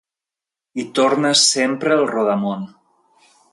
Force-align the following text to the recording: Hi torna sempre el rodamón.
Hi 0.75 0.85
torna 0.99 1.31
sempre 1.43 1.93
el 1.99 2.03
rodamón. 2.15 2.67